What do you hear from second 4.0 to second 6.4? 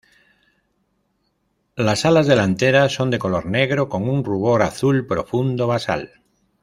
un rubor azul profundo basal.